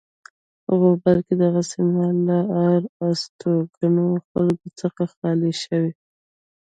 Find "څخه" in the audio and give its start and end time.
4.79-5.03